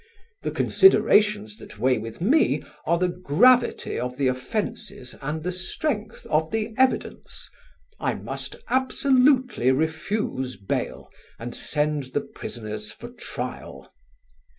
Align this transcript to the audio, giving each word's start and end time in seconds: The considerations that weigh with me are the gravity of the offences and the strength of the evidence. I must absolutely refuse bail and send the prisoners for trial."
The 0.41 0.49
considerations 0.49 1.57
that 1.57 1.77
weigh 1.77 1.99
with 1.99 2.21
me 2.21 2.63
are 2.87 2.97
the 2.97 3.07
gravity 3.07 3.99
of 3.99 4.17
the 4.17 4.29
offences 4.29 5.13
and 5.21 5.43
the 5.43 5.51
strength 5.51 6.25
of 6.31 6.49
the 6.49 6.73
evidence. 6.75 7.51
I 7.99 8.15
must 8.15 8.55
absolutely 8.67 9.71
refuse 9.71 10.55
bail 10.57 11.11
and 11.37 11.55
send 11.55 12.05
the 12.15 12.21
prisoners 12.21 12.91
for 12.91 13.09
trial." 13.09 13.93